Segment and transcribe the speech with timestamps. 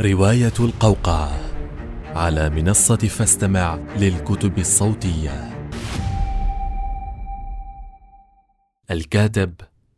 [0.00, 1.40] رواية القوقعة
[2.04, 5.68] على منصة فاستمع للكتب الصوتية.
[8.90, 9.54] الكاتب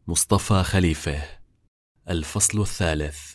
[0.09, 1.23] مصطفى خليفة.
[2.11, 3.35] الفصل الثالث.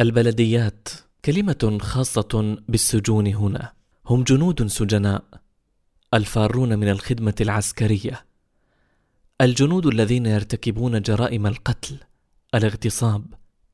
[0.00, 0.88] البلديات
[1.24, 3.72] كلمة خاصة بالسجون هنا.
[4.06, 5.24] هم جنود سجناء
[6.14, 8.24] الفارون من الخدمة العسكرية.
[9.40, 11.98] الجنود الذين يرتكبون جرائم القتل
[12.54, 13.24] الاغتصاب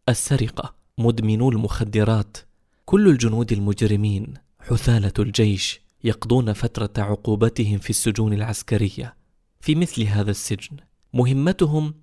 [0.08, 0.77] السرقة.
[0.98, 2.36] مدمنو المخدرات.
[2.84, 9.16] كل الجنود المجرمين حثالة الجيش يقضون فترة عقوبتهم في السجون العسكرية.
[9.60, 10.76] في مثل هذا السجن
[11.12, 11.94] مهمتهم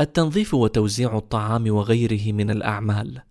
[0.00, 3.22] التنظيف وتوزيع الطعام وغيره من الأعمال.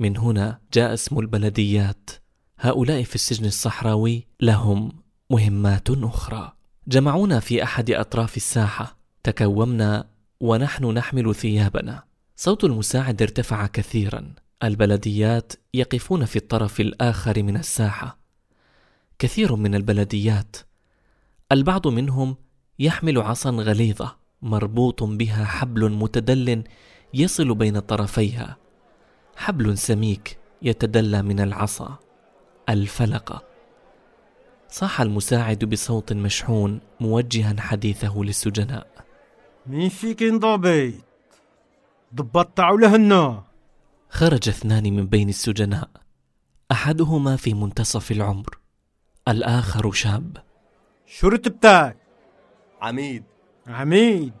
[0.00, 2.10] من هنا جاء اسم البلديات.
[2.58, 4.92] هؤلاء في السجن الصحراوي لهم
[5.30, 6.52] مهمات أخرى.
[6.88, 8.98] جمعونا في أحد أطراف الساحة.
[9.22, 10.08] تكومنا
[10.40, 12.07] ونحن نحمل ثيابنا.
[12.40, 14.32] صوت المساعد ارتفع كثيرا.
[14.64, 18.18] البلديات يقفون في الطرف الآخر من الساحة.
[19.18, 20.56] كثير من البلديات.
[21.52, 22.36] البعض منهم
[22.78, 26.64] يحمل عصا غليظة مربوط بها حبل متدل
[27.14, 28.56] يصل بين طرفيها.
[29.36, 31.98] حبل سميك يتدلى من العصا.
[32.68, 33.42] الفلقة
[34.68, 38.86] صاح المساعد بصوت مشحون موجها حديثه للسجناء.
[39.66, 41.07] مين فيك انضبط
[42.56, 43.42] تعوا لهنا
[44.10, 45.88] خرج اثنان من بين السجناء
[46.72, 48.58] أحدهما في منتصف العمر
[49.28, 50.36] الآخر شاب.
[51.06, 51.96] شو رتبتك
[52.80, 53.24] عميد.
[53.66, 54.32] عميد.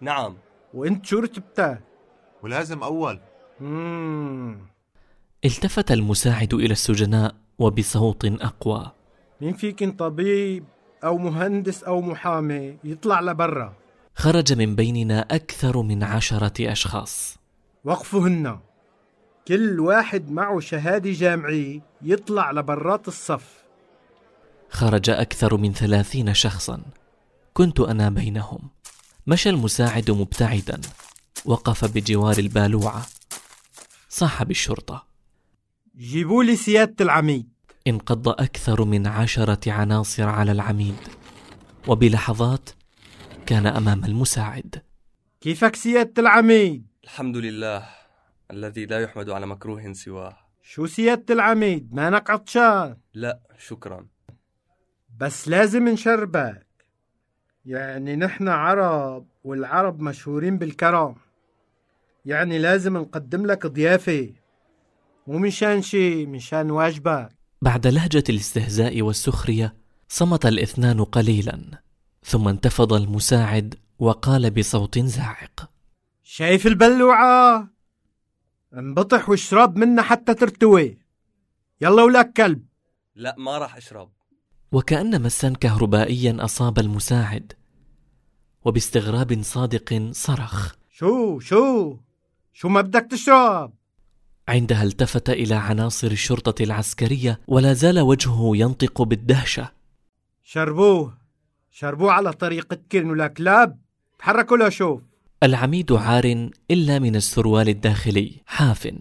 [0.00, 0.36] نعم.
[0.74, 1.82] وإنت شو رتبتك
[2.42, 3.20] ولازم أول.
[3.60, 4.58] مم.
[5.44, 8.92] التفت المساعد إلى السجناء وبصوت أقوى.
[9.40, 10.64] مين فيكن طبيب
[11.04, 13.74] أو مهندس أو محامي؟ يطلع لبرا.
[14.18, 17.36] خرج من بيننا أكثر من عشرة أشخاص.
[17.84, 18.60] وقفوا هنا
[19.48, 23.64] كل واحد معه شهادة جامعية يطلع لبرات الصف.
[24.70, 26.82] خرج أكثر من ثلاثين شخصا.
[27.52, 28.70] كنت أنا بينهم.
[29.26, 30.80] مشى المساعد مبتعدا.
[31.44, 33.06] وقف بجوار البالوعة.
[34.08, 35.06] صاح بالشرطه
[35.98, 37.48] جيبوا لي سيادة العميد.
[37.86, 40.96] انقض أكثر من عشرة عناصر على العميد.
[41.88, 42.70] وبلحظات
[43.46, 44.82] كان أمام المساعد.
[45.40, 47.88] كيفك سيادة العميد؟ الحمد لله
[48.50, 50.36] الذي لا يحمد على مكروه سواه.
[50.62, 54.06] شو سيادة العميد؟ مانك عطشان لا شكرا.
[55.18, 56.66] بس لازم نشربك.
[57.64, 61.14] يعني نحن عرب والعرب مشهورين بالكرم
[62.24, 64.32] يعني لازم نقدم لك ضيافة
[65.26, 67.28] مو مشان شي مشان واجبك.
[67.62, 69.74] بعد لهجة الاستهزاء والسخرية
[70.08, 71.85] صمت الاثنان قليلا.
[72.26, 75.70] ثم انتفض المساعد وقال بصوت زاعق.
[76.22, 77.68] شايف البلوعة؟
[78.74, 80.98] انبطح واشرب منها حتى ترتوي.
[81.80, 82.66] يلا ولك كلب.
[83.14, 84.10] لا ما راح أشرب.
[84.72, 87.52] وكأن مسا كهربائيا أصاب المساعد
[88.64, 90.74] وباستغراب صادق صرخ.
[90.90, 91.96] شو شو
[92.52, 93.72] شو ما بدك تشرب؟
[94.48, 99.72] عندها التفت إلى عناصر الشرطة العسكرية ولا زال وجهه ينطق بالدهشة.
[100.42, 101.25] شربوه.
[101.78, 103.78] شربوه على طريقة كن ولا كلاب.
[104.18, 105.02] تحركوا لشوف
[105.42, 108.92] العميد عار إلا من السروال الداخلي حاف.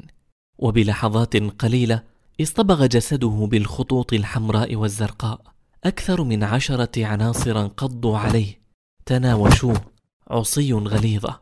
[0.57, 2.03] وبلحظات قليلة
[2.41, 5.41] اصطبغ جسده بالخطوط الحمراء والزرقاء.
[5.83, 8.59] أكثر من عشرة عناصر انقضوا عليه.
[9.05, 9.81] تناوشوه.
[10.27, 11.39] عصي غليظة.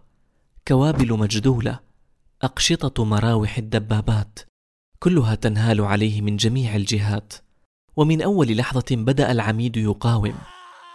[0.68, 1.80] كوابل مجدولة.
[2.42, 4.40] أقشطة مراوح الدبابات.
[5.00, 7.34] كلها تنهال عليه من جميع الجهات.
[7.96, 10.36] ومن أول لحظة بدأ العميد يقاوم.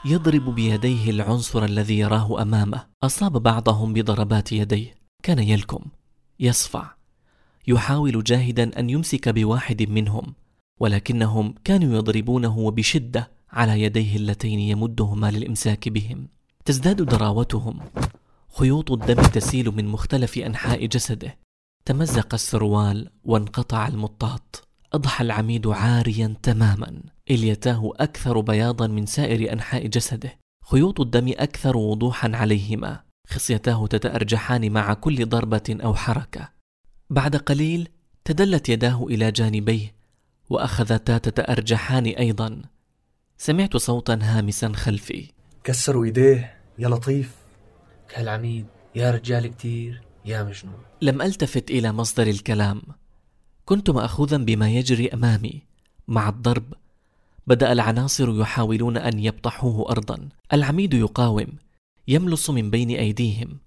[0.04, 2.86] يضرب بيديه العنصر الذي يراه أمامه.
[3.02, 4.94] أصاب بعضهم بضربات يديه.
[5.22, 5.84] كان يلكم.
[6.40, 6.90] يصفع.
[7.68, 10.34] يحاول جاهدا أن يمسك بواحد منهم.
[10.80, 16.28] ولكنهم كانوا يضربونه وبشدة على يديه اللتين يمدهما للإمساك بهم.
[16.64, 17.80] تزداد ضراوتهم
[18.58, 21.38] خيوط الدم تسيل من مختلف أنحاء جسده.
[21.84, 24.67] تمزق السروال وانقطع المطاط.
[24.92, 27.02] أضحى العميد عاريا تماما.
[27.30, 30.38] إليتاه أكثر بياضا من سائر أنحاء جسده.
[30.64, 33.00] خيوط الدم أكثر وضوحا عليهما.
[33.28, 36.48] خصيتاه تتأرجحان مع كل ضربة أو حركة.
[37.10, 37.88] بعد قليل
[38.24, 39.94] تدلت يداه إلى جانبيه
[40.50, 42.62] وأخذتا تتأرجحان أيضا.
[43.38, 45.28] سمعت صوتا هامسا خلفي.
[45.64, 47.34] كسروا ايديه يا لطيف.
[48.08, 50.82] كالعميد يا رجال كتير يا مجنون.
[51.02, 52.82] لم ألتفت إلى مصدر الكلام.
[53.68, 55.62] كنت ماخوذا بما يجري أمامي.
[56.08, 56.64] مع الضرب
[57.46, 60.28] بدأ العناصر يحاولون أن يبطحوه ارضا.
[60.52, 61.46] العميد يقاوم
[62.08, 63.58] يملص من بين أيديهم.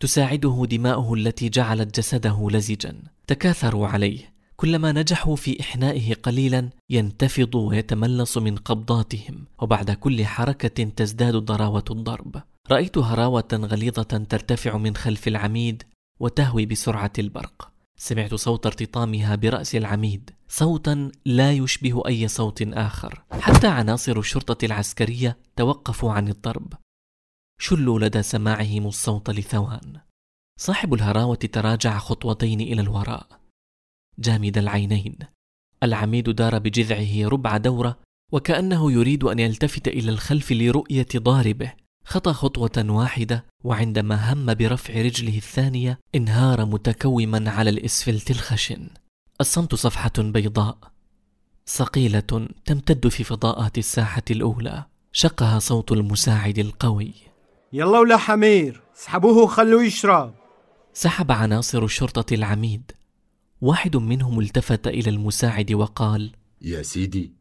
[0.00, 2.96] تساعده دماؤه التي جعلت جسده لزجا.
[3.26, 4.32] تكاثروا عليه.
[4.56, 9.44] كلما نجحوا في إحنائه قليلا ينتفض ويتملص من قبضاتهم.
[9.58, 12.42] وبعد كل حركة تزداد ضراوة الضرب.
[12.70, 15.82] رأيت هراوة غليظة ترتفع من خلف العميد
[16.20, 17.75] وتهوي بسرعة البرق.
[17.98, 23.24] سمعت صوت ارتطامها برأس العميد صوتا لا يشبه أي صوت آخر.
[23.32, 26.72] حتى عناصر الشرطة العسكرية توقفوا عن الضرب.
[27.60, 30.00] شلوا لدى سماعهم الصوت لثوان.
[30.60, 33.40] صاحب الهراوة تراجع خطوتين إلى الوراء.
[34.18, 35.18] جامد العينين.
[35.82, 38.00] العميد دار بجذعه ربع دورة
[38.32, 41.72] وكأنه يريد أن يلتفت إلى الخلف لرؤية ضاربه.
[42.06, 48.88] خطى خطوة واحدة وعندما هم برفع رجله الثانية انهار متكوما على الإسفلت الخشن.
[49.40, 50.78] الصمت صفحة بيضاء.
[51.66, 54.84] صقيلة تمتد في فضاءات الساحة الأولى.
[55.12, 57.14] شقها صوت المساعد القوي.
[57.72, 60.34] يلا ولا حمير اسحبوه وخلوه يشرب.
[60.92, 62.92] سحب عناصر الشرطة العميد.
[63.60, 66.32] واحد منهم التفت إلى المساعد وقال
[66.62, 67.32] يا سيدي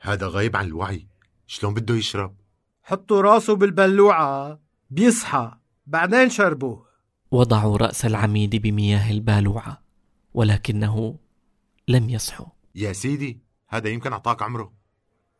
[0.00, 1.06] هذا غايب عن الوعي.
[1.46, 2.43] شلون بده يشرب؟
[2.86, 4.60] حطوا راسه بالبلوعة.
[4.90, 5.52] بيصحى.
[5.86, 6.86] بعدين شربوه.
[7.30, 9.82] وضعوا رأس العميد بمياه البالوعة
[10.34, 11.18] ولكنه
[11.88, 12.46] لم يصحو.
[12.74, 14.72] يا سيدي هذا يمكن أعطاك عمره.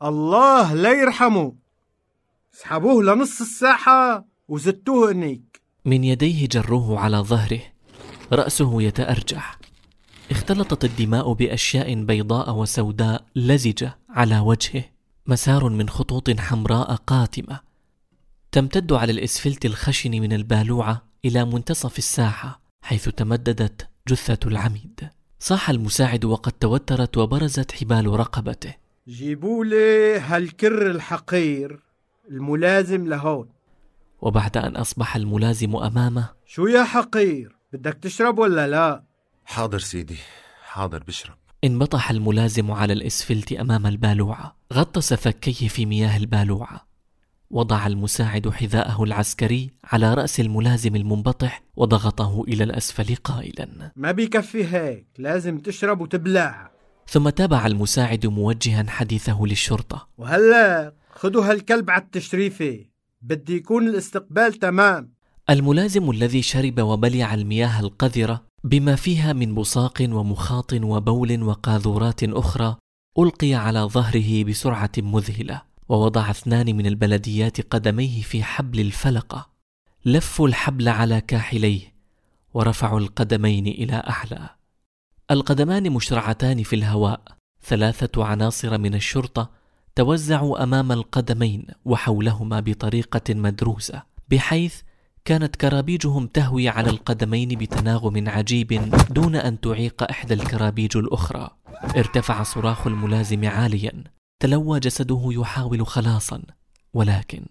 [0.02, 1.54] الله لا يرحمه.
[2.54, 5.62] اسحبوه لنص الساحة وزتوه هنيك.
[5.84, 7.60] من يديه جروه على ظهره.
[8.32, 9.58] رأسه يتأرجح
[10.30, 14.93] اختلطت الدماء بأشياء بيضاء وسوداء لزجة على وجهه.
[15.26, 17.60] مسار من خطوط حمراء قاتمة
[18.52, 25.10] تمتد على الإسفلت الخشن من البالوعة إلى منتصف الساحة حيث تمددت جثة العميد.
[25.38, 28.74] صاح المساعد وقد توترت وبرزت حبال رقبته.
[29.08, 31.82] جيبوا لي هالكر الحقير
[32.30, 33.48] الملازم لهون.
[34.20, 39.04] وبعد أن أصبح الملازم أمامه شو يا حقير؟ بدك تشرب ولا لا؟
[39.44, 40.18] حاضر سيدي
[40.62, 41.43] حاضر بشرب.
[41.64, 44.56] انبطح الملازم على الإسفلت أمام البالوعة.
[44.72, 46.86] غطس فكيه في مياه البالوعة.
[47.50, 53.92] وضع المساعد حذاءه العسكري على رأس الملازم المنبطح وضغطه إلى الأسفل قائلا.
[53.96, 56.70] ما بيكفي هيك؟ لازم تشرب وتبلع
[57.08, 60.08] ثم تابع المساعد موجها حديثه للشرطة.
[60.18, 62.84] وهلا خدوا هالكلب على التشريفة.
[63.22, 65.14] بدي يكون الاستقبال تمام.
[65.50, 72.76] الملازم الذي شرب وبلع المياه القذرة بما فيها من بصاق ومخاط وبول وقاذورات أخرى
[73.18, 79.50] ألقي على ظهره بسرعة مذهلة ووضع اثنان من البلديات قدميه في حبل الفلقة.
[80.04, 81.94] لفوا الحبل على كاحليه
[82.54, 84.48] ورفعوا القدمين إلى أعلى.
[85.30, 87.20] القدمان مشرعتان في الهواء
[87.62, 89.50] ثلاثة عناصر من الشرطة
[89.94, 94.80] توزعوا أمام القدمين وحولهما بطريقة مدروسة بحيث
[95.24, 101.50] كانت كرابيجهم تهوي على القدمين بتناغم عجيب دون أن تعيق إحدى الكرابيج الأخرى.
[101.96, 104.04] ارتفع صراخ الملازم عاليا.
[104.42, 106.42] تلوى جسده يحاول خلاصا.
[106.94, 107.46] ولكن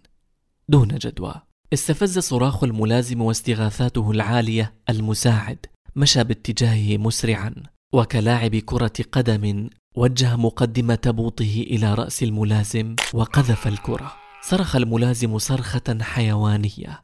[0.70, 1.34] دون جدوى.
[1.74, 5.66] استفز صراخ الملازم واستغاثاته العالية المساعد.
[5.96, 7.54] مشى باتجاهه مسرعا.
[7.94, 14.14] وكلاعب كرة قدم وجه مقدمة بوطه إلى رأس الملازم وقذف الكرة.
[14.42, 17.03] صرخ الملازم صرخة حيوانية.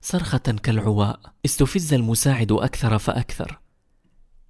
[0.00, 1.20] صرخة كالعواء.
[1.44, 3.58] استفز المساعد أكثر فأكثر.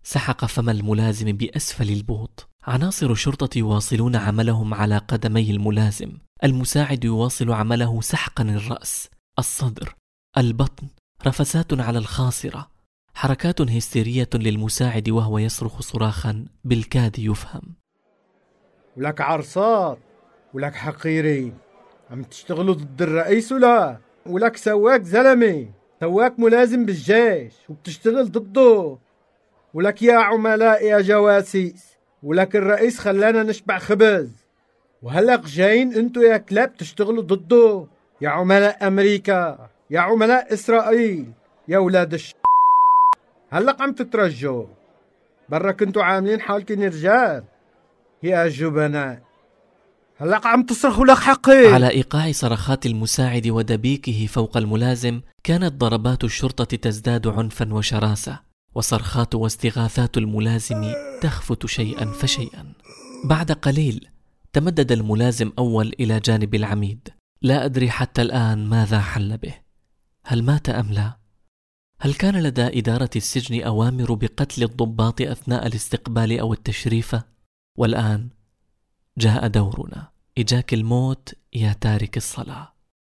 [0.03, 2.49] سحق فم الملازم بأسفل البوط.
[2.63, 6.19] عناصر الشرطة يواصلون عملهم على قدمي الملازم.
[6.45, 9.09] المساعد يواصل عمله سحقا الرأس.
[9.39, 9.95] الصدر.
[10.39, 10.89] البطن.
[11.27, 12.69] رفسات على الخاصرة.
[13.15, 17.63] حركات هستيرية للمساعد وهو يصرخ صراخا بالكاد يفهم.
[18.97, 19.99] ولك عرصات.
[20.55, 21.59] ولك حقيرين.
[22.11, 25.67] عم تشتغلوا ضد الرئيس ولا؟ ولك سواك زلمة
[26.01, 28.99] سواك ملازم بالجيش وبتشتغل ضده.
[29.75, 34.31] ولك يا عملاء يا جواسيس ولك الرئيس خلانا نشبع خبز.
[35.03, 37.87] وهلق جايين انتو يا كلاب تشتغلوا ضده.
[38.21, 41.33] يا عملاء أمريكا يا عملاء إسرائيل
[41.69, 42.35] يا ولاد الش.
[43.51, 44.65] هلق عم تترجوا.
[45.49, 47.45] برا كنتوا عاملين حالكن رجال.
[48.23, 49.28] يا الجبناء
[50.21, 56.65] هلق عم تصرخوا لك حقي على إيقاع صرخات المساعد ودبيكه فوق الملازم كانت ضربات الشرطة
[56.65, 58.41] تزداد عنفا وشراسة
[58.75, 62.73] وصرخات واستغاثات الملازم تخفت شيئا فشيئا
[63.25, 64.09] بعد قليل
[64.53, 67.09] تمدد الملازم أول إلى جانب العميد
[67.43, 69.55] لا أدري حتى الآن ماذا حل به
[70.25, 71.19] هل مات أم لا؟
[72.01, 77.17] هل كان لدى إدارة السجن أوامر بقتل الضباط أثناء الاستقبال أو التشريف؟
[77.79, 78.29] والآن
[79.19, 80.11] جاء دورنا.
[80.39, 82.73] إجاك الموت يا تارك الصلاة.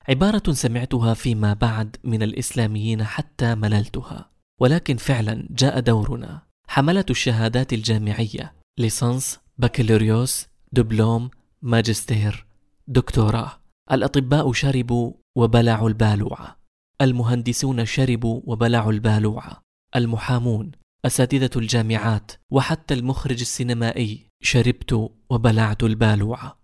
[0.09, 4.29] عبارة سمعتها فيما بعد من الإسلاميين حتى مللتها.
[4.61, 6.41] ولكن فعلا جاء دورنا.
[6.67, 8.53] حملة الشهادات الجامعية.
[8.79, 11.29] ليسانس بكالوريوس دبلوم
[11.61, 12.45] ماجستير
[12.87, 13.51] دكتوراه.
[13.91, 16.57] الأطباء شربوا وبلعوا البالوعة.
[17.01, 19.61] المهندسون شربوا وبلعوا البالوعة.
[19.95, 20.71] المحامون
[21.05, 24.30] أساتذة الجامعات وحتى المخرج السينمائي.
[24.41, 26.57] شربت وبلعت البالوعة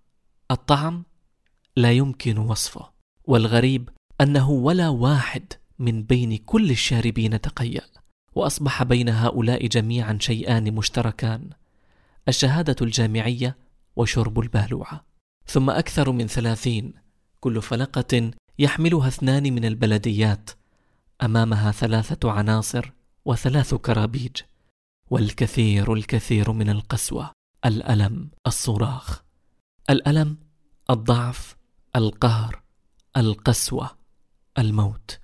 [0.51, 1.03] الطعم
[1.75, 2.89] لا يمكن وصفه
[3.23, 3.89] والغريب
[4.21, 7.81] أنه ولا واحد من بين كل الشاربين تقيأ
[8.35, 11.49] وأصبح بين هؤلاء جميعا شيئان مشتركان
[12.27, 13.57] الشهادة الجامعية
[13.95, 15.05] وشرب البالوعة
[15.45, 16.93] ثم أكثر من ثلاثين
[17.39, 20.49] كل فلقة يحملها اثنان من البلديات
[21.23, 22.91] أمامها ثلاثة عناصر
[23.25, 24.41] وثلاث كرابيج
[25.09, 27.36] والكثير الكثير من القسوة.
[27.65, 29.23] الألم الصراخ.
[29.89, 30.37] الألم
[30.89, 31.55] الضعف
[31.95, 32.61] القهر
[33.17, 33.89] القسوة
[34.57, 35.19] الموت.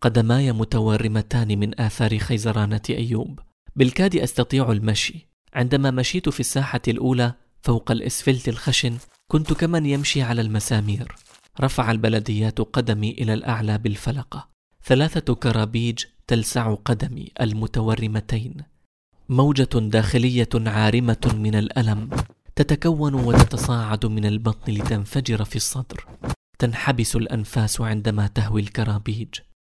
[0.00, 3.40] قدماي متورمتان من آثار خيزرانة أيوب.
[3.76, 5.28] بالكاد أستطيع المشي.
[5.54, 8.98] عندما مشيت في الساحة الأولى فوق الإسفلت الخشن
[9.28, 11.14] كنت كمن يمشي على المسامير.
[11.60, 14.48] رفع البلديات قدمي إلى الأعلى بالفلقة
[14.84, 18.71] ثلاثة كرابيج تلسع قدمي المتورمتين.
[19.32, 22.10] موجة داخلية عارمة من الألم
[22.56, 26.06] تتكون وتتصاعد من البطن لتنفجر في الصدر.
[26.58, 29.28] تنحبس الأنفاس عندما تهوي الكرابيج.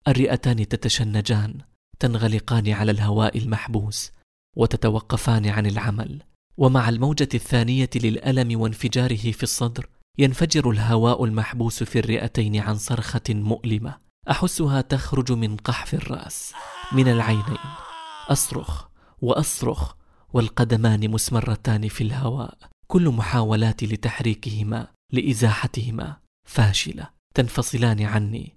[0.08, 1.60] الرئتان تتشنجان
[1.98, 4.12] تنغلقان على الهواء المحبوس
[4.56, 6.22] وتتوقفان عن العمل.
[6.56, 9.86] ومع الموجة الثانية للألم وانفجاره في الصدر
[10.18, 13.98] ينفجر الهواء المحبوس في الرئتين عن صرخة مؤلمة.
[14.30, 16.52] أحسها تخرج من قحف الرأس
[16.92, 17.58] من العينين.
[18.28, 18.85] أصرخ.
[19.22, 19.94] وأصرخ
[20.32, 26.16] والقدمان مسمرتان في الهواء كل محاولاتي لتحريكهما لإزاحتهما
[26.48, 28.56] فاشلة تنفصلان عني.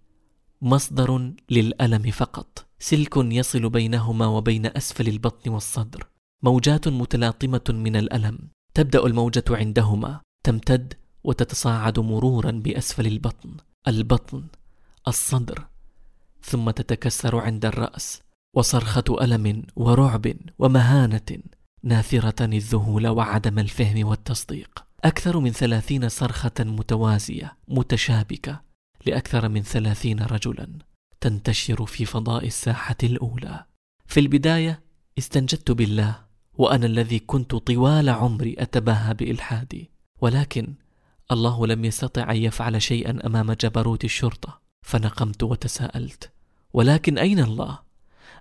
[0.61, 2.65] مصدر للألم فقط.
[2.79, 6.07] سلك يصل بينهما وبين أسفل البطن والصدر.
[6.43, 8.49] موجات متلاطمة من الألم.
[8.73, 10.21] تبدأ الموجة عندهما.
[10.43, 13.57] تمتد وتتصاعد مرورا بأسفل البطن.
[13.87, 14.43] البطن
[15.07, 15.67] الصدر
[16.41, 18.21] ثم تتكسر عند الرأس.
[18.53, 21.37] وصرخة ألم ورعب ومهانة
[21.83, 28.61] ناثرة الذهول وعدم الفهم والتصديق أكثر من ثلاثين صرخة متوازية متشابكة
[29.05, 30.67] لأكثر من ثلاثين رجلا
[31.21, 33.65] تنتشر في فضاء الساحة الأولى
[34.05, 34.81] في البداية
[35.17, 36.15] استنجدت بالله
[36.53, 39.89] وأنا الذي كنت طوال عمري أتباهى بإلحادي
[40.21, 40.73] ولكن
[41.31, 46.31] الله لم يستطع أن يفعل شيئا أمام جبروت الشرطة فنقمت وتساءلت
[46.73, 47.79] ولكن أين الله؟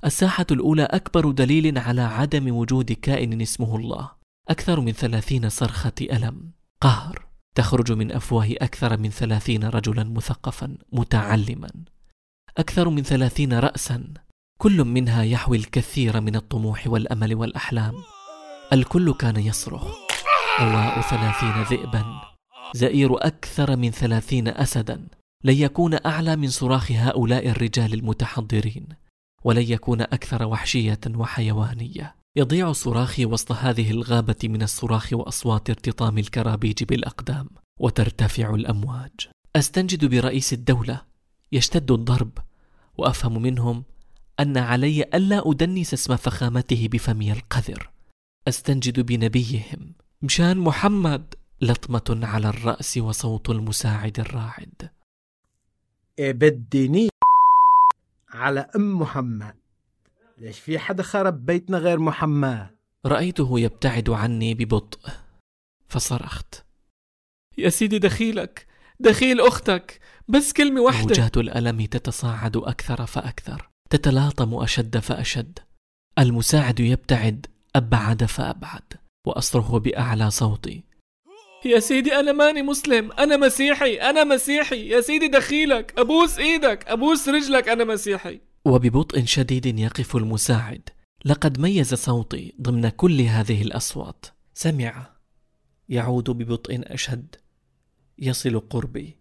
[0.04, 4.10] الساحة الأولى أكبر دليل على عدم وجود كائن اسمه الله
[4.48, 6.50] أكثر من ثلاثين صرخة ألم.
[6.80, 7.28] قهر.
[7.54, 11.70] تخرج من أفواه أكثر من ثلاثين رجلا مثقفا متعلما.
[12.58, 14.04] أكثر من ثلاثين رأسا.
[14.58, 17.94] كل منها يحوي الكثير من الطموح والأمل والأحلام.
[18.72, 19.86] الكل كان يصرخ.
[20.60, 22.04] أواء ثلاثين ذئبا.
[22.74, 25.06] زئير أكثر من ثلاثين أسدا.
[25.44, 28.88] لن يكون أعلى من صراخ هؤلاء الرجال المتحضرين.
[29.44, 32.14] ولن يكون أكثر وحشية وحيوانية.
[32.36, 37.48] يضيع صراخي وسط هذه الغابة من الصراخ وأصوات ارتطام الكرابيج بالأقدام
[37.80, 39.28] وترتفع الأمواج.
[39.56, 41.02] أستنجد برئيس الدولة.
[41.52, 42.38] يشتد الضرب
[42.98, 43.84] وأفهم منهم
[44.40, 47.90] أن علي ألا أدنس اسم فخامته بفمي القذر.
[48.48, 49.92] أستنجد بنبيهم.
[50.22, 54.90] مشان محمد لطمة على الرأس وصوت المساعد الراعد.
[56.18, 57.08] بديني
[58.38, 59.54] على أم محمد.
[60.38, 62.76] ليش في حدا خرب بيتنا غير محمد؟
[63.06, 65.10] رأيته يبتعد عني ببطء.
[65.88, 66.64] فصرخت
[67.58, 68.66] يا سيدي دخيلك
[69.00, 70.00] دخيل أختك.
[70.28, 71.02] بس كلمة واحدة.
[71.02, 73.70] موجات الألم تتصاعد أكثر فأكثر.
[73.90, 75.58] تتلاطم أشد فأشد.
[76.18, 78.94] المساعد يبتعد أبعد فأبعد.
[79.26, 80.84] وأصرخ بأعلى صوتي.
[81.64, 83.12] يا سيدي أنا ماني مسلم.
[83.12, 83.94] أنا مسيحي.
[83.94, 84.88] أنا مسيحي.
[84.88, 85.94] يا سيدي دخيلك.
[85.98, 86.84] أبوس إيدك.
[86.88, 87.68] أبوس رجلك.
[87.68, 88.40] أنا مسيحي.
[88.64, 90.88] وببطء شديد يقف المساعد.
[91.24, 94.26] لقد ميز صوتي ضمن كل هذه الأصوات.
[94.54, 95.06] سمع.
[95.88, 97.36] يعود ببطء أشد.
[98.18, 99.16] يصل قربي.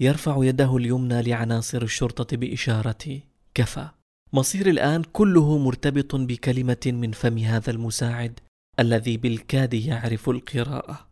[0.00, 3.22] يرفع يده اليمنى لعناصر الشرطة بإشارتي
[3.54, 3.88] كفى.
[4.32, 8.40] مصير الآن كله مرتبط بكلمة من فم هذا المساعد
[8.78, 11.09] الذي بالكاد يعرف القراءة.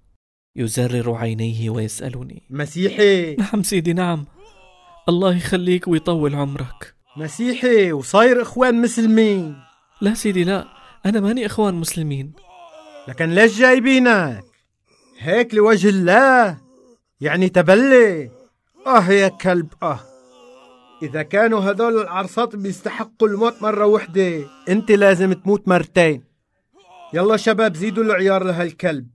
[0.58, 2.42] يزرر عينيه ويسألني.
[2.50, 3.34] مسيحي!
[3.34, 4.26] نعم سيدي نعم.
[5.08, 6.94] الله يخليك ويطول عمرك.
[7.16, 7.92] مسيحي!
[7.92, 9.56] وصاير إخوان مسلمين.
[10.00, 10.64] لا سيدي لا.
[11.06, 12.32] أنا ماني إخوان مسلمين.
[13.08, 14.44] لكن ليش جايبينك؟
[15.18, 16.58] هيك لوجه الله؟
[17.20, 18.30] يعني تبلي؟
[18.86, 20.00] آه يا كلب آه.
[21.02, 26.24] إذا كانوا هذول العرصات بيستحقوا الموت مرة وحدة أنت لازم تموت مرتين.
[27.14, 29.06] يلا شباب زيدوا العيار لهالكلب.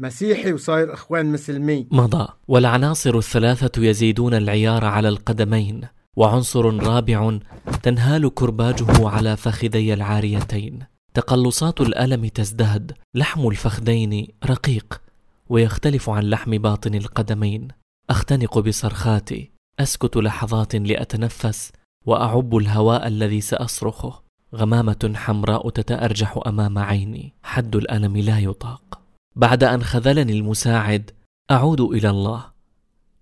[0.00, 1.88] مسيحي وصاير إخوان مسلمين.
[1.90, 2.28] مضى.
[2.48, 5.80] والعناصر الثلاثة يزيدون العيار على القدمين
[6.16, 7.38] وعنصر رابع
[7.82, 10.78] تنهال كرباجه على فخذي العاريتين.
[11.14, 15.00] تقلصات الألم تزداد لحم الفخذين رقيق
[15.48, 17.68] ويختلف عن لحم باطن القدمين.
[18.10, 21.72] أختنق بصرخاتي أسكت لحظات لأتنفس
[22.06, 24.22] وأعب الهواء الذي سأصرخه.
[24.54, 29.00] غمامة حمراء تتأرجح أمام عيني حد الألم لا يطاق.
[29.36, 31.10] بعد أن خذلني المساعد
[31.50, 32.50] أعود إلى الله.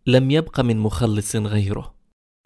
[0.07, 1.95] لم يبق من مخلص غيره.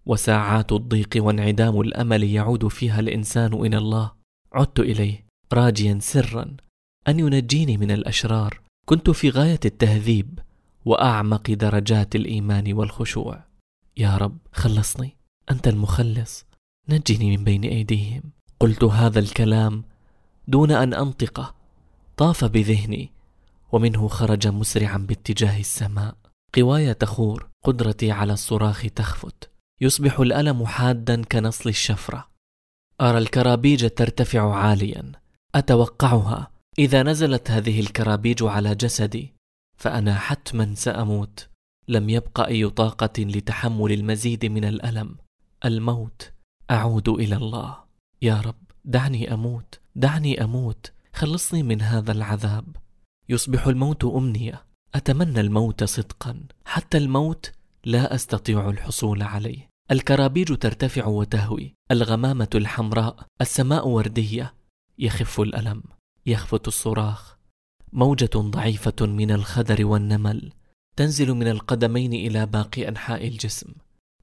[0.07, 4.13] وساعات الضيق وانعدام الأمل يعود فيها الإنسان إلى الله.
[4.53, 6.57] عدت إليه راجيا سرا.
[7.09, 8.61] أن ينجيني من الأشرار.
[8.87, 10.39] كنت في غاية التهذيب
[10.85, 13.45] وأعمق درجات الإيمان والخشوع.
[13.97, 15.17] يا رب خلصني.
[15.51, 16.47] أنت المخلص.
[16.89, 18.23] نجني من بين أيديهم.
[18.61, 19.85] قلت هذا الكلام
[20.49, 21.55] دون أن أنطقه.
[22.17, 23.13] طاف بذهني.
[23.73, 26.17] ومنه خرج مسرعا باتجاه السماء.
[26.55, 29.51] قواي تخور قدرتي على الصراخ تخفت.
[29.81, 32.29] يصبح الألم حادا كنصل الشفرة.
[33.01, 35.13] أرى الكرابيج ترتفع عاليا.
[35.55, 36.51] أتوقعها.
[36.79, 39.33] إذا نزلت هذه الكرابيج على جسدي
[39.77, 41.49] فأنا حتما سأموت.
[41.89, 45.17] لم يبق أي طاقة لتحمل المزيد من الألم.
[45.65, 46.33] الموت.
[46.71, 47.77] أعود إلى الله.
[48.23, 49.81] يا رب دعني أموت.
[49.97, 50.93] دعني أموت.
[51.15, 52.65] خلصني من هذا العذاب.
[53.33, 54.65] يصبح الموت أمنية.
[54.95, 56.41] أتمنى الموت صدقا.
[56.65, 57.53] حتى الموت
[57.85, 59.69] لا أستطيع الحصول عليه.
[59.91, 61.75] الكرابيج ترتفع وتهوي.
[61.91, 63.27] الغمامة الحمراء.
[63.41, 64.55] السماء وردية.
[64.99, 65.83] يخف الألم.
[66.27, 67.37] يخفت الصراخ.
[67.93, 70.53] موجة ضعيفة من الخدر والنمل.
[70.97, 73.73] تنزل من القدمين إلى باقي أنحاء الجسم.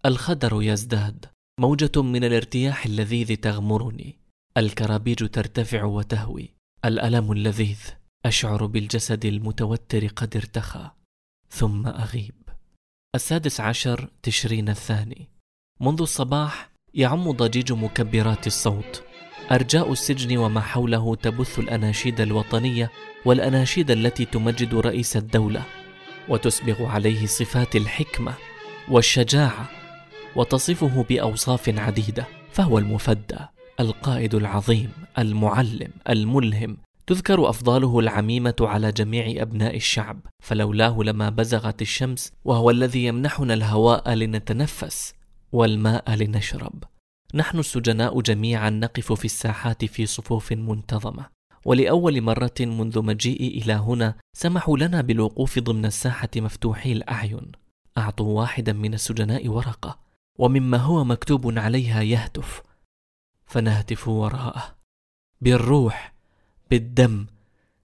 [0.06, 1.26] الخدر يزداد.
[1.60, 4.20] موجة من الارتياح اللذيذ تغمرني.
[4.58, 6.54] الكرابيج ترتفع وتهوي.
[6.86, 7.80] الألم اللذيذ.
[8.26, 10.90] أشعر بالجسد المتوتر قد ارتخى
[11.50, 12.36] ثم أغيب.
[13.16, 15.30] السادس عشر تشرين الثاني.
[15.82, 19.04] منذ الصباح يعم ضجيج مكبرات الصوت.
[19.52, 22.92] أرجاء السجن وما حوله تبث الأناشيد الوطنية
[23.26, 25.64] والأناشيد التي تمجد رئيس الدولة
[26.30, 28.34] وتسبغ عليه صفات الحكمة
[28.90, 29.70] والشجاعة
[30.36, 33.40] وتصفه بأوصاف عديدة فهو المفدى
[33.80, 36.78] القائد العظيم المعلم الملهم
[37.10, 44.14] تذكر أفضاله العميمة على جميع أبناء الشعب فلولاه لما بزغت الشمس وهو الذي يمنحنا الهواء
[44.14, 45.14] لنتنفس
[45.52, 46.84] والماء لنشرب.
[47.34, 51.26] نحن السجناء جميعا نقف في الساحات في صفوف منتظمة.
[51.66, 57.52] ولأول مرة منذ مجيئي إلى هنا سمحوا لنا بالوقوف ضمن الساحة مفتوحي الأعين.
[57.98, 60.00] أعطوا واحدا من السجناء ورقة
[60.40, 62.62] ومما هو مكتوب عليها يهتف.
[63.46, 64.76] فنهتف وراءه.
[65.42, 66.19] بالروح
[66.72, 67.26] بالدم.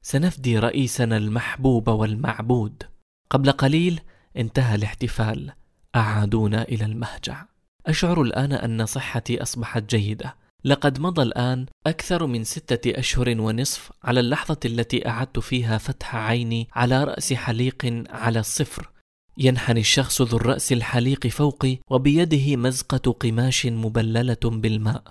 [0.01, 2.83] سنفدي رئيسنا المحبوب والمعبود.
[3.29, 3.99] قبل قليل
[4.37, 5.51] انتهى الاحتفال.
[5.95, 7.45] أعادونا إلى المهجع.
[7.85, 10.35] أشعر الآن أن صحتي أصبحت جيدة.
[10.63, 16.67] لقد مضى الآن أكثر من ستة أشهر ونصف على اللحظة التي أعدت فيها فتح عيني
[16.73, 18.89] على رأس حليق على الصفر.
[19.37, 25.03] ينحني الشخص ذو الرأس الحليق فوقي وبيده مزقة قماش مبللة بالماء.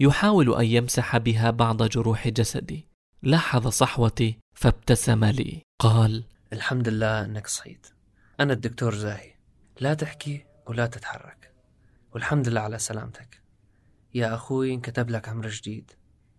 [0.00, 2.93] يحاول أن يمسح بها بعض جروح جسدي.
[3.26, 5.62] لاحظ صحوتي فابتسم لي.
[5.78, 7.86] قال الحمد لله أنك صحيت.
[8.40, 9.34] أنا الدكتور زاهي.
[9.80, 11.52] لا تحكي ولا تتحرك.
[12.14, 13.42] والحمد لله على سلامتك.
[14.14, 15.90] يا أخوي انكتب لك عمر جديد.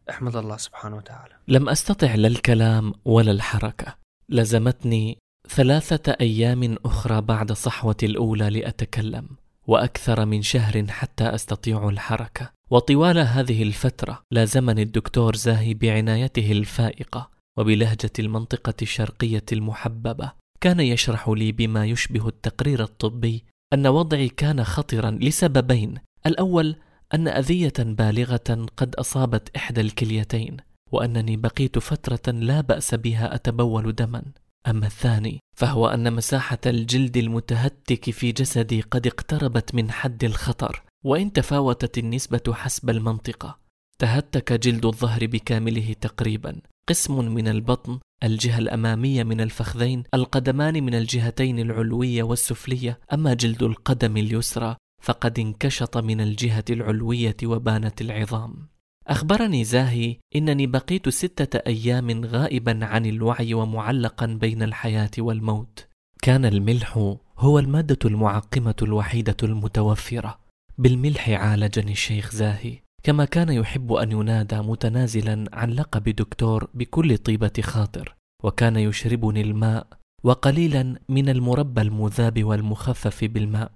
[0.10, 1.36] أحمد الله سبحانه وتعالى.
[1.48, 3.96] لم أستطع لا الكلام ولا الحركة.
[4.30, 5.18] لزمتني
[5.50, 9.30] ثلاثة أيام أخرى بعد صحوتي الأولى لأتكلم
[9.68, 12.55] وأكثر من شهر حتى أستطيع الحركة.
[12.72, 20.32] وطوال هذه الفترة لازمني الدكتور زاهي بعنايته الفائقة وبلهجة المنطقة الشرقية المحببة.
[20.62, 25.96] كان يشرح لي بما يشبه التقرير الطبي أن وضعي كان خطرا لسببين.
[26.26, 26.76] الأول
[27.14, 30.58] أن أذية بالغة قد أصابت إحدى الكليتين
[30.92, 34.24] وأنني بقيت فترة لا بأس بها أتبول دما.
[34.68, 41.34] أما الثاني فهو أن مساحة الجلد المتهتك في جسدي قد اقتربت من حد الخطر وإن
[41.34, 43.58] تفاوتت النسبة حسب المنطقة
[44.00, 46.62] تهتك جلد الظهر بكامله تقريبا.
[46.90, 53.00] قسم من البطن الجهة الأمامية من الفخذين القدمان من الجهتين العلوية والسفلية.
[53.14, 58.68] أما جلد القدم اليسرى فقد انكشط من الجهة العلوية وبانت العظام.
[59.08, 65.88] أخبرني زاهي إنني بقيت ستة أيام غائبا عن الوعي ومعلقا بين الحياة والموت.
[66.22, 70.45] كان الملح هو المادة المعقمة الوحيدة المتوفرة.
[70.78, 72.80] بالملح عالجني الشيخ زاهي.
[73.04, 79.88] كما كان يحب أن ينادى متنازلا عن لقب دكتور بكل طيبة خاطر وكان يشربني الماء
[80.24, 83.72] وقليلا من المربى المذاب والمخفف بالماء.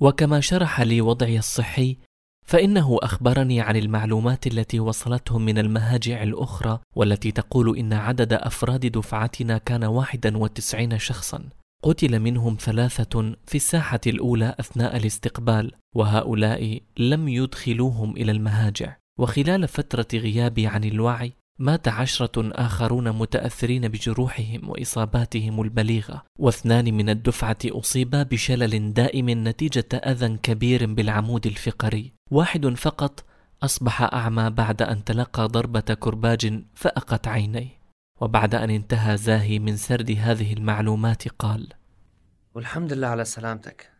[0.00, 1.96] وكما شرح لي وضعي الصحي
[2.46, 9.58] فإنه أخبرني عن المعلومات التي وصلتهم من المهاجع الأخرى والتي تقول إن عدد أفراد دفعتنا
[9.58, 11.48] كان واحدا وتسعين شخصا.
[11.82, 20.06] قتل منهم ثلاثة في الساحة الأولى أثناء الاستقبال وهؤلاء لم يدخلوهم إلى المهاجع وخلال فترة
[20.14, 26.22] غيابي عن الوعي مات عشرة آخرون متأثرين بجروحهم وإصاباتهم البليغة.
[26.38, 32.12] واثنان من الدفعة أصيبا بشلل دائم نتيجة أذى كبير بالعمود الفقري.
[32.30, 33.24] واحد فقط
[33.62, 37.81] أصبح أعمى بعد أن تلقى ضربة كرباج فأقت عينيه.
[38.22, 41.72] وبعد أن انتهى زاهي من سرد هذه المعلومات قال
[42.54, 43.92] والحمد لله على سلامتك.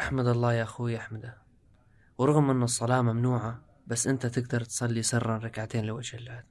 [0.00, 1.42] أحمد الله يا أخوي أحمده.
[2.18, 6.44] ورغم أن الصلاة ممنوعة بس أنت تقدر تصلي سرا ركعتين لوجه الله.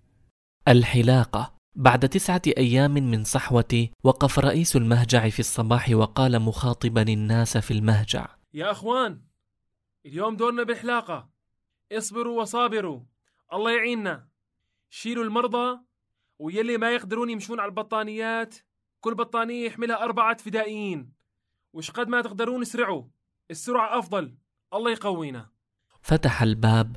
[0.68, 1.56] الحلاقة.
[1.76, 8.28] بعد تسعة أيام من صحوتي وقف رئيس المهجع في الصباح وقال مخاطبا الناس في المهجع
[8.54, 9.22] يا أخوان
[10.06, 11.30] اليوم دورنا بالحلاقة
[11.92, 13.02] اصبروا وصابروا.
[13.54, 14.28] الله يعيننا.
[14.90, 15.80] شيلوا المرضى
[16.40, 18.56] ويلي ما يقدرون يمشون على البطانيات.
[19.02, 21.12] كل بطانية يحملها أربعة فدائيين.
[21.74, 23.04] وش قد ما تقدرون اسرعوا.
[23.52, 24.36] السرعة أفضل.
[24.74, 25.50] الله يقوينا.
[26.02, 26.96] فتح الباب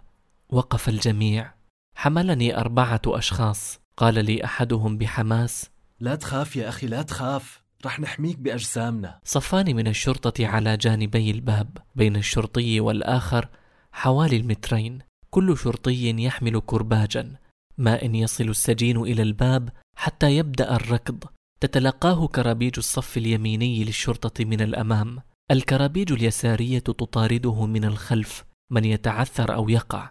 [0.48, 1.54] وقف الجميع.
[1.94, 3.80] حملني أربعة أشخاص.
[3.96, 5.70] قال لي أحدهم بحماس
[6.00, 7.62] لا تخاف يا أخي لا تخاف.
[7.86, 9.20] رح نحميك بأجسامنا.
[9.24, 11.78] صفان من الشرطة على جانبي الباب.
[11.94, 13.48] بين الشرطي والآخر
[13.92, 14.98] حوالي المترين.
[15.30, 17.36] كل شرطي يحمل كرباجا.
[17.78, 21.24] ما إن يصل السجين إلى الباب حتى يبدأ الركض.
[21.60, 25.18] تتلقاه كرابيج الصف اليميني للشرطة من الأمام.
[25.50, 28.44] الكرابيج اليسارية تطارده من الخلف.
[28.70, 30.10] من يتعثر أو يقع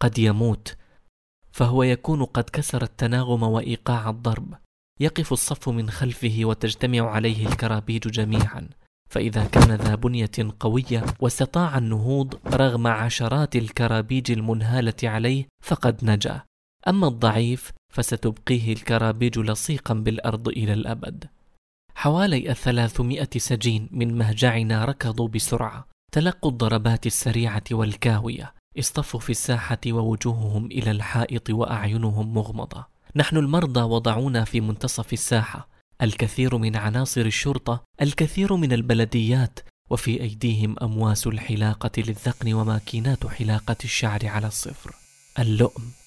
[0.00, 0.76] قد يموت.
[1.52, 4.54] فهو يكون قد كسر التناغم وإيقاع الضرب.
[5.00, 8.68] يقف الصف من خلفه وتجتمع عليه الكرابيج جميعا.
[9.10, 16.42] فإذا كان ذا بنية قوية واستطاع النهوض رغم عشرات الكرابيج المنهالة عليه فقد نجا.
[16.88, 21.24] أما الضعيف فستبقيه الكرابيج لصيقا بالأرض إلى الأبد.
[21.94, 30.66] حوالي الثلاثمائة سجين من مهجعنا ركضوا بسرعة تلقوا الضربات السريعة والكاوية اصطفوا في الساحة ووجوههم
[30.66, 32.86] إلى الحائط وأعينهم مغمضة.
[33.16, 35.68] نحن المرضى وضعونا في منتصف الساحة
[36.02, 44.26] الكثير من عناصر الشرطة الكثير من البلديات وفي أيديهم أمواس الحلاقة للذقن وماكينات حلاقة الشعر
[44.26, 44.94] على الصفر.
[45.38, 46.03] اللؤم.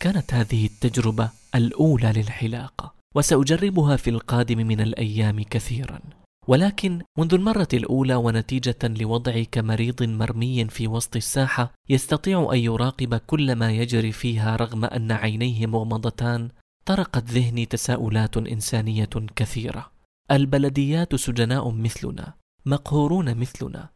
[0.00, 6.00] كانت هذه التجربة الأولى للحلاقة وسأجربها في القادم من الأيام كثيرا.
[6.48, 13.54] ولكن منذ المرة الأولى ونتيجة لوضعي كمريض مرمي في وسط الساحة يستطيع أن يراقب كل
[13.56, 16.48] ما يجري فيها رغم أن عينيه مغمضتان
[16.84, 19.90] طرقت ذهني تساؤلات إنسانية كثيرة.
[20.30, 22.34] البلديات سجناء مثلنا
[22.66, 23.88] مقهورون مثلنا.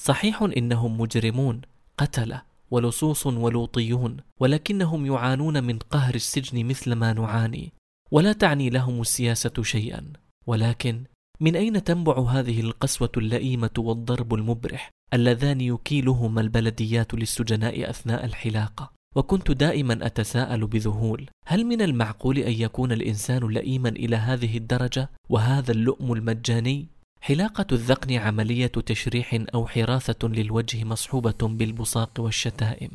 [0.00, 1.60] صحيح إنهم مجرمون
[1.98, 2.51] قتلة.
[2.72, 7.72] ولصوص ولوطيون ولكنهم يعانون من قهر السجن مثل ما نعاني.
[8.10, 10.12] ولا تعني لهم السياسة شيئا.
[10.46, 11.04] ولكن
[11.40, 19.50] من أين تنبع هذه القسوة اللئيمة والضرب المبرح اللذان يكيلهما البلديات للسجناء أثناء الحلاقة؟ وكنت
[19.50, 21.30] دائما أتساءل بذهول.
[21.46, 26.88] هل من المعقول أن يكون الإنسان لئيما إلى هذه الدرجة؟ وهذا اللؤم المجاني
[27.24, 32.90] حلاقة الذقن عملية تشريح أو حراثة للوجه مصحوبة بالبصاق والشتائم.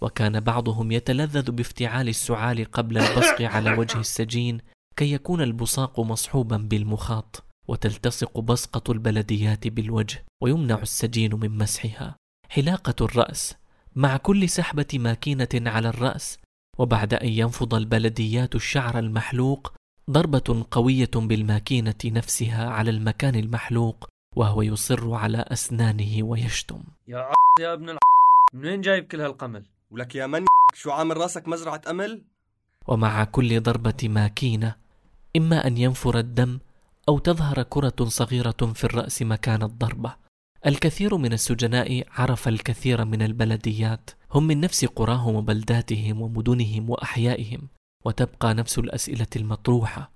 [0.00, 4.58] وكان بعضهم يتلذذ بافتعال السعال قبل البصق على وجه السجين
[4.96, 12.16] كي يكون البصاق مصحوبا بالمخاط وتلتصق بصقة البلديات بالوجه ويمنع السجين من مسحها.
[12.48, 13.54] حلاقة الرأس.
[13.96, 16.38] مع كل سحبة ماكينة على الرأس
[16.78, 19.72] وبعد أن ينفض البلديات الشعر المحلوق
[20.10, 27.26] ضربة قوية بالماكينة نفسها على المكان المحلوق وهو يصر على أسنانه ويشتم يا.
[27.60, 27.98] يا ابن الع...
[28.54, 32.22] من وين جايب كل هالقمل ولك يا من شو عامل راسك مزرعة أمل؟
[32.86, 34.74] ومع كل ضربة ماكينة
[35.36, 36.58] إما أن ينفر الدم
[37.08, 40.16] أو تظهر كرة صغيرة في الرأس مكان الضربة
[40.66, 47.68] الكثير من السجناء عرف الكثير من البلديات هم من نفس قراهم وبلداتهم ومدنهم وأحيائهم
[48.04, 50.10] وتبقى نفس الأسئلة المطروحة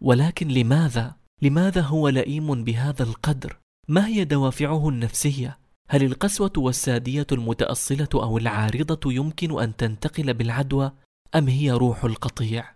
[0.00, 8.08] ولكن لماذا؟ لماذا هو لئيم بهذا القدر؟ ما هي دوافعه النفسية؟ هل القسوة والسادية المتأصلة
[8.14, 10.92] أو العارضة يمكن أن تنتقل بالعدوى
[11.34, 12.74] أم هي روح القطيع؟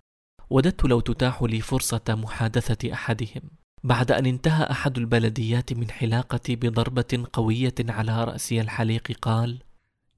[0.50, 3.42] وددت لو تتاح لي فرصة محادثة أحدهم
[3.85, 9.59] بعد أن انتهى أحد البلديات من حلاقتي بضربة قوية على رأسي الحليق قال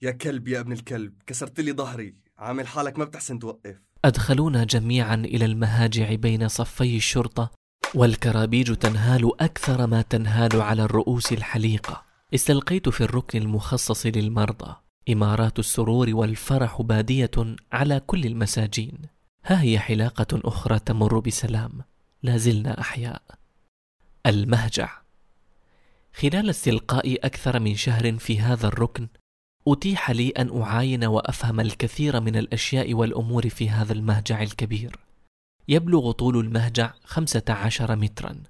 [0.02, 3.76] يا كلب يا ابن الكلب كسرت لي ظهري عامل حالك ما بتحسن توقف.
[4.04, 7.50] أدخلونا جميعا إلى المهاجع بين صفي الشرطة
[7.94, 12.04] والكرابيج تنهال أكثر ما تنهال على الرؤوس الحليقة.
[12.34, 14.76] استلقيت في الركن المخصص للمرضى.
[15.10, 19.02] إمارات السرور والفرح بادية على كل المساجين.
[19.44, 21.82] ها هي حلاقة أخرى تمر بسلام.
[22.22, 23.22] لا زلنا أحياء.
[24.26, 24.90] المهجع.
[26.14, 29.08] خلال استلقاء أكثر من شهر في هذا الركن
[29.72, 34.96] أتيح لي أن أعاين وأفهم الكثير من الأشياء والأمور في هذا المهجع الكبير.
[35.68, 38.42] يبلغ طول المهجع خمسة عشر مترا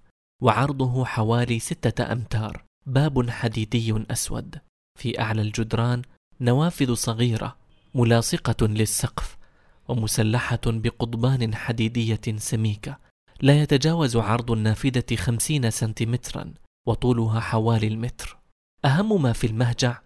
[0.43, 2.65] وعرضه حوالي ستة أمتار.
[2.87, 4.59] باب حديدي أسود.
[4.99, 6.03] في أعلى الجدران
[6.41, 7.57] نوافذ صغيرة
[7.95, 9.37] ملاصقة للسقف
[9.89, 12.99] ومسلحة بقضبان حديدية سميكة.
[13.41, 16.55] لا يتجاوز عرض النافذة خمسين سنتيمترا
[16.87, 18.39] وطولها حوالي المتر.
[18.85, 20.01] أهم ما في المهجع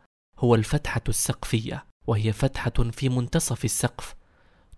[0.44, 4.14] هو الفتحة السقفية وهي فتحة في منتصف السقف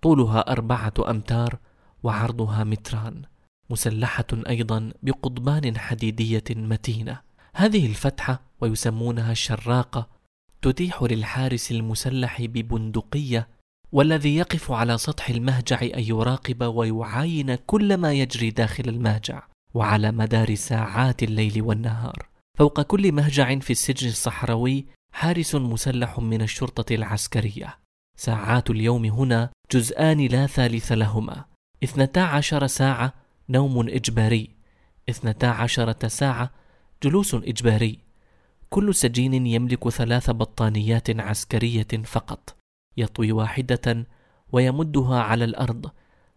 [0.03, 1.59] طولها أربعة أمتار
[2.03, 3.23] وعرضها متران
[3.71, 7.21] مسلحة أيضا بقضبان حديدية متينة.
[7.55, 10.09] هذه الفتحة ويسمونها الشراقة
[10.63, 13.49] تتيح للحارس المسلح ببندقية
[13.93, 19.43] والذي يقف على سطح المهجع أن يراقب ويعاين كل ما يجري داخل المهجع
[19.75, 22.29] وعلى مدار ساعات الليل والنهار.
[22.59, 27.79] فوق كل مهجع في السجن الصحراوي حارس مسلح من الشرطة العسكرية.
[28.19, 31.45] ساعات اليوم هنا جزءان لا ثالث لهما.
[31.85, 33.15] اثنتا عشر ساعة
[33.49, 34.51] نوم إجباري.
[35.09, 36.51] اثنتا عشرة ساعة
[37.03, 37.99] جلوس إجباري.
[38.71, 42.57] كل سجين يملك ثلاث بطانيات عسكرية فقط.
[42.97, 44.07] يطوي واحدة
[44.53, 45.91] ويمدها على الأرض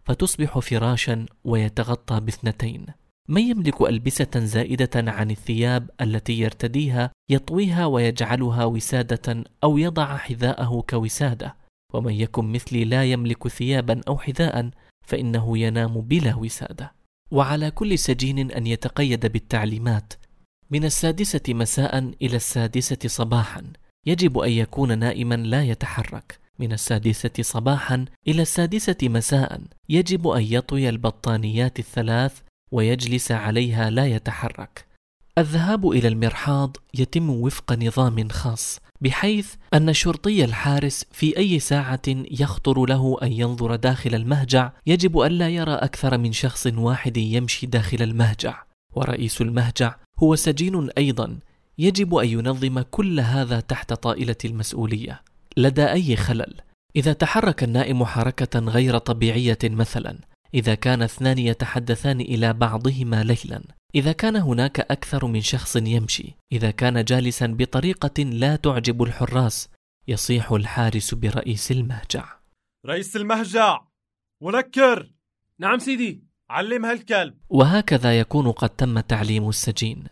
[0.04, 2.86] فتصبح فراشا ويتغطى باثنتين.
[3.28, 11.56] من يملك ألبسة زائدة عن الثياب التي يرتديها يطويها ويجعلها وسادة أو يضع حذاءه كوسادة.
[11.94, 14.70] ومن يكن مثلي لا يملك ثيابا أو حذاء
[15.06, 16.92] فإنه ينام بلا وسادة.
[17.30, 20.12] وعلى كل سجين أن يتقيد بالتعليمات.
[20.70, 23.62] من السادسة مساء إلى السادسة صباحا.
[24.06, 26.38] يجب أن يكون نائما لا يتحرك.
[26.58, 29.60] من السادسة صباحا إلى السادسة مساء.
[29.88, 34.88] يجب أن يطوي البطانيات الثلاث ويجلس عليها لا يتحرك.
[35.38, 42.86] الذهاب إلى المرحاض يتم وفق نظام خاص بحيث أن الشرطي الحارس في أي ساعة يخطر
[42.86, 44.72] له أن ينظر داخل المهجع.
[44.86, 48.62] يجب ألا يرى أكثر من شخص واحد يمشي داخل المهجع.
[48.94, 51.38] ورئيس المهجع هو سجين أيضا.
[51.78, 55.22] يجب أن ينظم كل هذا تحت طائلة المسؤولية.
[55.56, 56.54] لدى أي خلل؟
[56.96, 60.18] إذا تحرك النائم حركة غير طبيعية مثلا
[60.54, 63.62] إذا كان اثنان يتحدثان إلى بعضهما ليلا.
[63.94, 66.34] إذا كان هناك أكثر من شخص يمشي.
[66.52, 69.68] إذا كان جالسا بطريقة لا تعجب الحراس
[70.08, 72.24] يصيح الحارس برئيس المهجع.
[72.86, 73.80] رئيس المهجع
[74.42, 75.12] منكر!
[75.58, 76.24] نعم سيدي.
[76.50, 80.04] علم هالكلب وهكذا يكون قد تم تعليم السجين.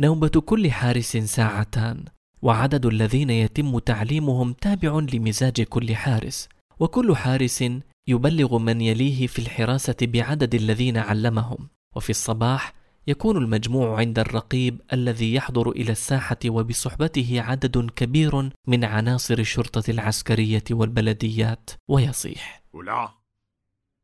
[0.00, 2.04] نوبة كل حارس ساعتان.
[2.42, 6.48] وعدد الذين يتم تعليمهم تابع لمزاج كل حارس.
[6.80, 7.64] وكل حارس
[8.06, 12.74] يبلغ من يليه في الحراسة بعدد الذين علمهم وفي الصباح
[13.06, 20.64] يكون المجموع عند الرقيب الذي يحضر إلى الساحة وبصحبته عدد كبير من عناصر الشرطة العسكرية
[20.70, 21.70] والبلديات.
[21.88, 23.08] ويصيح ولا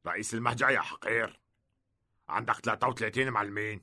[0.07, 1.41] رئيس المهجع يا حقير
[2.29, 3.81] عندك 33 معلمين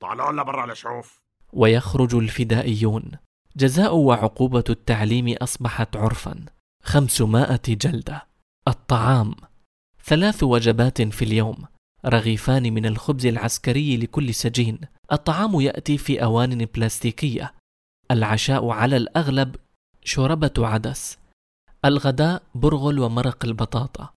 [0.00, 1.22] طالعوا ولا برا لشوف.
[1.52, 3.12] ويخرج الفدائيون.
[3.56, 6.44] جزاء وعقوبة التعليم أصبحت عرفا.
[6.82, 8.26] خمسمائة جلدة.
[8.68, 9.34] الطعام.
[10.08, 11.64] ثلاث وجبات في اليوم
[12.06, 14.78] رغيفان من الخبز العسكري لكل سجين.
[15.12, 17.54] الطعام يأتي في أوان بلاستيكية.
[18.10, 19.56] العشاء على الأغلب
[20.04, 21.18] شوربة عدس.
[21.84, 24.10] الغداء برغل ومرق البطاطا.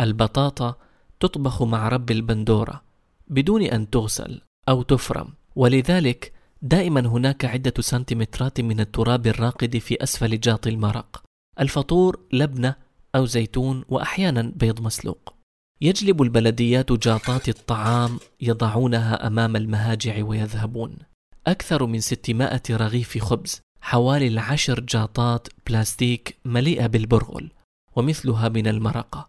[0.00, 0.74] البطاطا
[1.20, 2.82] تطبخ مع رب البندورة
[3.28, 5.32] بدون أن تغسل أو تفرم.
[5.56, 6.32] ولذلك
[6.62, 11.22] دائما هناك عدة سنتيمترات من التراب الراقد في أسفل جاط المرق.
[11.60, 12.83] الفطور لبنة
[13.14, 15.34] أو زيتون وأحيانا بيض مسلوق.
[15.80, 20.96] يجلب البلديات جاطات الطعام يضعونها أمام المهاجع ويذهبون.
[21.46, 27.50] أكثر من 600 رغيف خبز حوالي العشر جاطات بلاستيك مليئة بالبرغل
[27.96, 29.28] ومثلها من المرقة.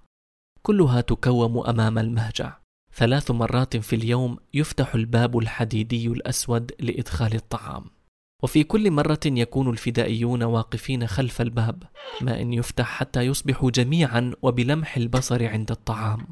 [0.61, 2.57] كلها تكوم أمام المهجع.
[2.93, 7.94] ثلاث مرات في اليوم يفتح الباب الحديدي الأسود لإدخال الطعام.
[8.43, 11.83] وفي كل مرة يكون الفدائيون واقفين خلف الباب
[12.21, 16.27] ما إن يفتح حتى يصبحوا جميعا وبلمح البصر عند الطعام.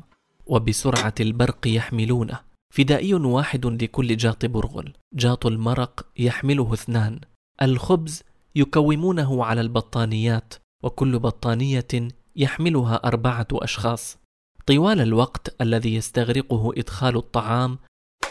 [0.46, 2.40] وبسرعة البرق يحملونه.
[2.74, 4.94] فدائي واحد لكل جاط برغل.
[5.14, 7.20] جاط المرق يحمله اثنان.
[7.62, 8.24] الخبز
[8.56, 14.18] يكومونه على البطانيات وكل بطانية يحملها أربعة أشخاص.
[14.66, 17.78] طوال الوقت الذي يستغرقه إدخال الطعام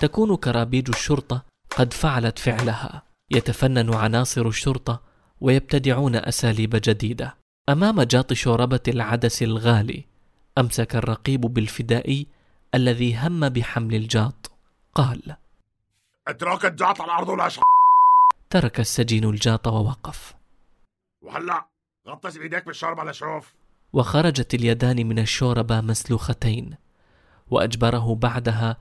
[0.01, 1.43] تكون كرابيج الشرطة
[1.77, 3.03] قد فعلت فعلها.
[3.37, 5.03] يتفنن عناصر الشرطة
[5.41, 7.37] ويبتدعون أساليب جديدة.
[7.69, 10.05] أمام جاط شوربة العدس الغالي
[10.59, 12.27] أمسك الرقيب بالفدائي
[12.75, 14.51] الذي هم بحمل الجاط.
[14.95, 15.37] قال
[16.29, 17.49] اترك الجاط على الأرض ولا
[18.51, 20.35] ترك السجين الجاط ووقف.
[21.23, 21.69] وهلا
[22.09, 23.55] غطس بإيديك بالشوربة لشوف
[23.93, 26.77] وخرجت اليدان من الشوربة مسلوختين
[27.51, 28.77] وأجبره بعدها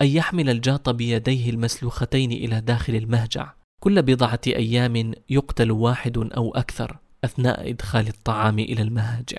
[0.00, 3.52] أن يحمل الجاط بيديه المسلوختين إلى داخل المهجع.
[3.84, 9.38] كل بضعة أيام يقتل واحد أو أكثر أثناء إدخال الطعام إلى المهاجع